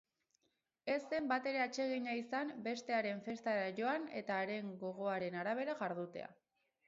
Ez 0.93 1.01
zen 1.15 1.27
batere 1.31 1.59
atsegina 1.65 2.15
izan 2.21 2.49
bestearen 2.69 3.21
festara 3.27 3.67
joan 3.81 4.09
eta 4.23 4.41
haren 4.45 4.71
gogoaren 4.85 5.37
arabera 5.43 5.77
jardutea. 5.83 6.33